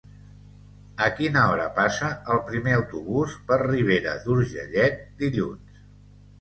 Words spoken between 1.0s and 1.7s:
A quina hora